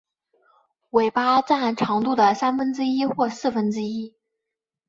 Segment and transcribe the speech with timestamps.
[0.89, 4.15] 尾巴占总长度的三分之一或四分之一。